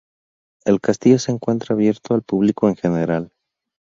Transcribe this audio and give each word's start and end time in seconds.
El 0.65 0.81
castillo 0.81 1.19
se 1.19 1.31
encuentra 1.31 1.75
abierto 1.75 2.15
al 2.15 2.23
público 2.23 2.67
en 2.67 2.75
general. 2.75 3.31